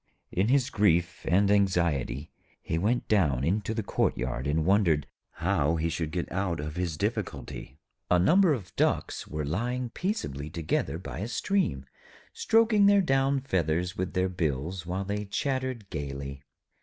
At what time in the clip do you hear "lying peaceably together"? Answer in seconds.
9.45-10.97